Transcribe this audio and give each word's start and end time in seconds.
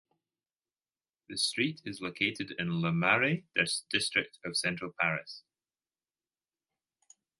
The 1.29 1.37
street 1.37 1.83
is 1.85 2.01
located 2.01 2.55
in 2.57 2.81
Le 2.81 2.91
Marais 2.91 3.41
district 3.91 4.39
of 4.43 4.57
central 4.57 4.91
Paris. 4.99 5.43